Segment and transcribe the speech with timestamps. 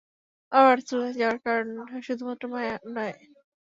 [0.51, 1.67] আমার বার্সেলোনায় যাওয়ার কারণ
[2.01, 3.15] শুধুমাত্র মায়া নয়।